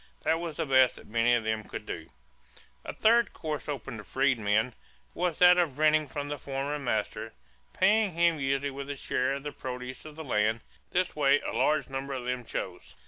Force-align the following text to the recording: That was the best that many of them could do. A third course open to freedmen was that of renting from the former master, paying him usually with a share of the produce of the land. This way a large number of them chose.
That 0.23 0.39
was 0.39 0.57
the 0.57 0.65
best 0.65 0.95
that 0.95 1.05
many 1.05 1.35
of 1.35 1.43
them 1.43 1.63
could 1.63 1.85
do. 1.85 2.09
A 2.83 2.91
third 2.91 3.33
course 3.33 3.69
open 3.69 3.97
to 3.97 4.03
freedmen 4.03 4.73
was 5.13 5.37
that 5.37 5.59
of 5.59 5.77
renting 5.77 6.07
from 6.07 6.27
the 6.27 6.39
former 6.39 6.79
master, 6.79 7.33
paying 7.73 8.13
him 8.13 8.39
usually 8.39 8.71
with 8.71 8.89
a 8.89 8.95
share 8.95 9.33
of 9.35 9.43
the 9.43 9.51
produce 9.51 10.03
of 10.03 10.15
the 10.15 10.23
land. 10.23 10.61
This 10.89 11.15
way 11.15 11.39
a 11.41 11.51
large 11.53 11.87
number 11.87 12.13
of 12.13 12.25
them 12.25 12.43
chose. 12.45 12.95